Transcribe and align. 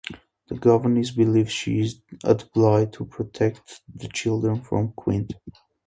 The 0.47 0.55
governess 0.55 1.11
believes 1.11 1.51
she 1.51 1.81
is 1.81 2.01
at 2.25 2.51
Bly 2.53 2.85
to 2.85 3.05
protect 3.05 3.81
the 3.93 4.07
children 4.07 4.63
from 4.63 4.93
Quint. 4.93 5.33